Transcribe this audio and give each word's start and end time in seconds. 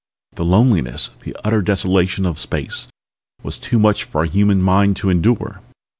The 0.33 0.43
loneliness, 0.43 1.09
the 1.25 1.35
utter 1.43 1.61
desolation 1.61 2.25
of 2.25 2.39
space, 2.39 2.87
was 3.43 3.59
too 3.59 3.77
much 3.77 4.03
for 4.03 4.23
a 4.23 4.27
human 4.27 4.59
mind 4.59 4.95
to 4.97 5.11
endure." 5.11 5.61